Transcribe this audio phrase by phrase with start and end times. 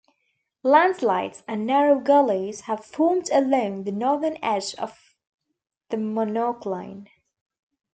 [0.63, 5.13] Landslides and narrow gullies have formed along the northern edge of
[5.89, 7.07] the monocline.